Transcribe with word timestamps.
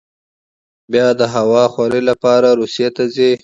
بیا 0.91 1.07
د 1.19 1.21
هوا 1.35 1.63
خورۍ 1.73 2.01
لپاره 2.09 2.47
روسیې 2.59 2.87
ته 2.95 3.03
ځي. 3.15 3.31